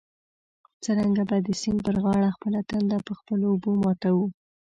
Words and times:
څرنګه 0.83 1.23
به 1.29 1.37
د 1.47 1.49
سیند 1.61 1.79
پر 1.85 1.95
غاړه 2.03 2.35
خپله 2.35 2.59
تنده 2.69 2.97
په 3.07 3.13
خپلو 3.19 3.45
اوبو 3.53 3.71
ماتوو. 3.83 4.25